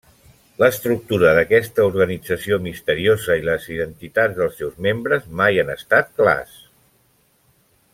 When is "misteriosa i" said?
2.69-3.45